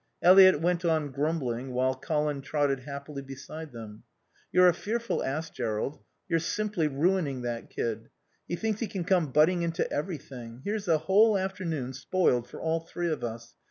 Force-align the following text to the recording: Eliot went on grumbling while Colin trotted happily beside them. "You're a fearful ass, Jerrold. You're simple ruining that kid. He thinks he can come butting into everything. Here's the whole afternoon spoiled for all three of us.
Eliot 0.23 0.59
went 0.59 0.83
on 0.83 1.11
grumbling 1.11 1.73
while 1.73 1.93
Colin 1.93 2.41
trotted 2.41 2.79
happily 2.79 3.21
beside 3.21 3.71
them. 3.71 4.01
"You're 4.51 4.67
a 4.67 4.73
fearful 4.73 5.23
ass, 5.23 5.51
Jerrold. 5.51 5.99
You're 6.27 6.39
simple 6.39 6.87
ruining 6.87 7.43
that 7.43 7.69
kid. 7.69 8.09
He 8.47 8.55
thinks 8.55 8.79
he 8.79 8.87
can 8.87 9.03
come 9.03 9.31
butting 9.31 9.61
into 9.61 9.87
everything. 9.93 10.63
Here's 10.65 10.85
the 10.85 10.97
whole 10.97 11.37
afternoon 11.37 11.93
spoiled 11.93 12.47
for 12.49 12.59
all 12.59 12.79
three 12.79 13.11
of 13.11 13.23
us. 13.23 13.53